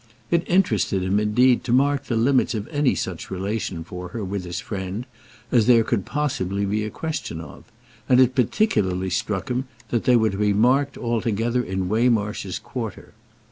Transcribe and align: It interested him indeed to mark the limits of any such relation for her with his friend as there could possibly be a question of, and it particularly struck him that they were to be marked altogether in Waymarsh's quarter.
It 0.31 0.43
interested 0.49 1.03
him 1.03 1.19
indeed 1.19 1.63
to 1.65 1.71
mark 1.71 2.05
the 2.05 2.15
limits 2.15 2.55
of 2.55 2.67
any 2.69 2.95
such 2.95 3.29
relation 3.29 3.83
for 3.83 4.07
her 4.07 4.25
with 4.25 4.45
his 4.45 4.59
friend 4.59 5.05
as 5.51 5.67
there 5.67 5.83
could 5.83 6.07
possibly 6.07 6.65
be 6.65 6.83
a 6.83 6.89
question 6.89 7.39
of, 7.39 7.65
and 8.09 8.19
it 8.19 8.33
particularly 8.33 9.11
struck 9.11 9.49
him 9.49 9.67
that 9.89 10.05
they 10.05 10.15
were 10.15 10.31
to 10.31 10.37
be 10.37 10.53
marked 10.53 10.97
altogether 10.97 11.61
in 11.63 11.87
Waymarsh's 11.87 12.57
quarter. 12.57 13.13